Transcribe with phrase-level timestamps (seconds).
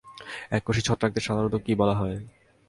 [0.51, 2.17] এককোষী ছত্রাকদের সাধারণত কী বলা হয়?